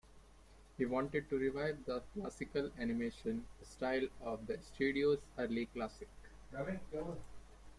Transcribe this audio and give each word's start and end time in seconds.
He 0.79 0.85
wanted 0.87 1.29
to 1.29 1.37
revive 1.37 1.85
the 1.85 2.01
classical 2.15 2.71
animation 2.79 3.45
style 3.61 4.07
of 4.23 4.47
the 4.47 4.57
studio's 4.59 5.19
early 5.37 5.67
classics. 5.67 6.09